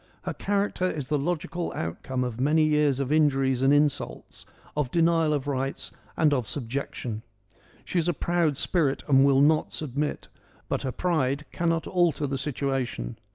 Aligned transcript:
Her 0.23 0.33
character 0.33 0.89
is 0.89 1.09
the 1.09 1.19
logical 1.19 1.71
outcome 1.75 2.23
of 2.23 2.41
many 2.41 2.63
years 2.63 2.99
of 2.99 3.11
injuries 3.11 3.61
and 3.61 3.71
insults: 3.71 4.47
of 4.75 4.89
denial 4.89 5.31
of 5.31 5.45
rights 5.47 5.91
and 6.17 6.33
of 6.33 6.49
subjection. 6.49 7.21
She 7.85 7.99
is 7.99 8.07
a 8.07 8.11
proud 8.15 8.57
spirit 8.57 9.03
and 9.07 9.23
will 9.23 9.41
not 9.41 9.73
submit, 9.73 10.27
but 10.67 10.81
her 10.81 10.91
pride 10.91 11.45
cannot 11.51 11.85
alter 11.85 12.25
the 12.25 12.39
situation. 12.39 13.19